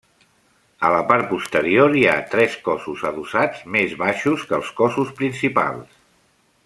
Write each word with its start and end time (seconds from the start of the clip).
A 0.87 0.89
la 0.93 1.01
part 1.11 1.27
posterior 1.33 1.93
hi 1.99 2.01
ha 2.07 2.15
tres 2.31 2.55
cossos 2.69 3.03
adossats 3.11 3.61
més 3.77 3.93
baixos 4.01 4.47
que 4.51 4.59
els 4.61 4.73
cossos 4.81 5.13
principals. 5.21 5.95